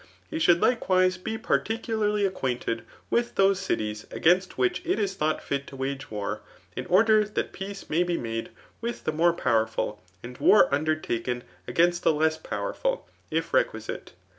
He 0.31 0.39
should 0.39 0.59
likewise 0.63 1.19
be 1.19 1.37
particu 1.37 1.79
^ 1.95 1.99
lariy 1.99 2.25
acquainted 2.25 2.83
with 3.11 3.35
those 3.35 3.59
cities 3.59 4.07
against 4.09 4.57
which 4.57 4.81
it 4.83 4.97
is 4.97 5.13
thought 5.13 5.43
fit 5.43 5.67
to 5.67 5.75
wage 5.75 6.09
war, 6.09 6.41
iii 6.75 6.85
order 6.87 7.23
that 7.23 7.53
peace 7.53 7.87
may 7.87 8.01
be 8.01 8.17
made 8.17 8.49
with 8.81 9.03
the 9.03 9.11
more 9.13 9.31
powerful, 9.33 10.01
and 10.23 10.39
war 10.39 10.73
undertaken 10.73 11.43
igaiast 11.67 12.01
the 12.01 12.13
less 12.15 12.39
powerful, 12.39 13.07
if 13.29 13.53
requisite. 13.53 14.13